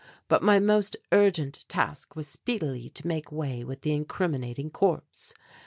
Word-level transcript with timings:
But 0.27 0.41
my 0.41 0.57
most 0.59 0.97
urgent 1.11 1.63
task 1.69 2.15
was 2.15 2.27
speedily 2.27 2.89
to 2.89 3.05
make 3.05 3.31
way 3.31 3.63
with 3.63 3.81
the 3.81 3.93
incriminating 3.93 4.71
corpse. 4.71 5.35